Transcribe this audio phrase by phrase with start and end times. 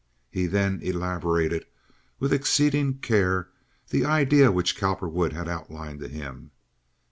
[0.31, 1.67] He then elaborated
[2.17, 3.49] with exceeding care
[3.89, 6.49] the idea which Cowperwood had outlined to him.